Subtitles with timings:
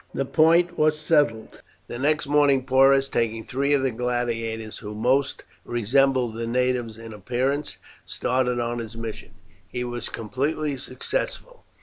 [0.15, 1.61] This point was settled.
[1.87, 7.13] The next morning Porus, taking three of the gladiators who most resembled the natives in
[7.13, 9.33] appearance, started on his mission.
[9.67, 11.65] He was completely successful.